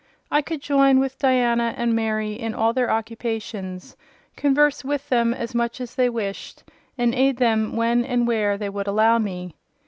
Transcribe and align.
I 0.31 0.41
could 0.41 0.63
join 0.63 0.97
with 0.97 1.19
Diana 1.19 1.75
and 1.77 1.93
Mary 1.93 2.33
in 2.33 2.55
all 2.55 2.73
their 2.73 2.89
occupations; 2.89 3.95
converse 4.35 4.83
with 4.83 5.09
them 5.09 5.31
as 5.31 5.53
much 5.53 5.79
as 5.79 5.93
they 5.93 6.09
wished, 6.09 6.63
and 6.97 7.13
aid 7.13 7.37
them 7.37 7.75
when 7.75 8.03
and 8.03 8.25
where 8.25 8.57
they 8.57 8.69
would 8.69 8.87
allow 8.87 9.19
me. 9.19 9.53